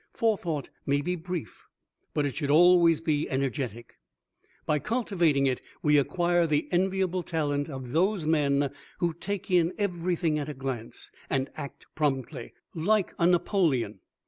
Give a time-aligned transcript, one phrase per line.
[0.15, 1.67] Forethought may be brief,
[2.15, 3.99] but it should always be energetic.
[4.65, 10.39] By cultivating it we acquire the enviable talent of those men who take in everything
[10.39, 13.99] at a glance, and act promptly, like a NAPOLEON.